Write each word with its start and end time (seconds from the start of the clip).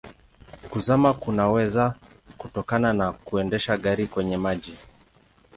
Kuzama 0.69 1.13
kunaweza 1.13 1.93
kutokana 2.37 2.93
na 2.93 3.11
kuendesha 3.11 3.77
gari 3.77 4.07
kwenye 4.07 4.37
maji. 4.37 4.77